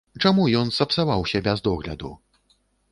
[0.21, 2.11] Чаму ён сапсаваўся без догляду?